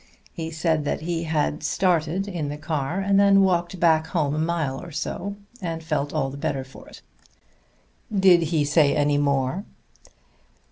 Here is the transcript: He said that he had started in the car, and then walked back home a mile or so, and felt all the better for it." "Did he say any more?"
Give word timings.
He 0.33 0.49
said 0.49 0.83
that 0.85 1.01
he 1.01 1.25
had 1.25 1.61
started 1.61 2.27
in 2.27 2.49
the 2.49 2.57
car, 2.57 3.01
and 3.01 3.19
then 3.19 3.43
walked 3.43 3.79
back 3.79 4.07
home 4.07 4.33
a 4.33 4.39
mile 4.39 4.81
or 4.81 4.91
so, 4.91 5.35
and 5.61 5.83
felt 5.83 6.11
all 6.11 6.31
the 6.31 6.37
better 6.37 6.63
for 6.63 6.87
it." 6.89 7.03
"Did 8.11 8.41
he 8.49 8.65
say 8.65 8.95
any 8.95 9.19
more?" 9.19 9.63